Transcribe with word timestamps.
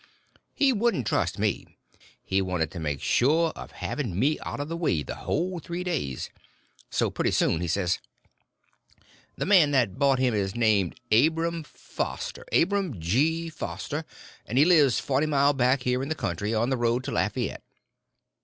He 0.55 0.73
wouldn't 0.73 1.05
trust 1.05 1.37
me; 1.37 1.77
he 2.23 2.41
wanted 2.41 2.71
to 2.71 2.79
make 2.79 3.03
sure 3.03 3.49
of 3.51 3.69
having 3.69 4.17
me 4.17 4.39
out 4.39 4.59
of 4.59 4.67
the 4.67 4.75
way 4.75 5.03
the 5.03 5.13
whole 5.13 5.59
three 5.59 5.83
days. 5.83 6.31
So 6.89 7.11
pretty 7.11 7.29
soon 7.29 7.61
he 7.61 7.67
says: 7.67 7.99
"The 9.37 9.45
man 9.45 9.69
that 9.73 9.99
bought 9.99 10.17
him 10.17 10.33
is 10.33 10.55
named 10.55 10.99
Abram 11.11 11.61
Foster—Abram 11.61 12.99
G. 12.99 13.47
Foster—and 13.51 14.57
he 14.57 14.65
lives 14.65 14.99
forty 14.99 15.27
mile 15.27 15.53
back 15.53 15.83
here 15.83 16.01
in 16.01 16.09
the 16.09 16.15
country, 16.15 16.51
on 16.51 16.71
the 16.71 16.77
road 16.77 17.03
to 17.03 17.11
Lafayette." 17.11 17.61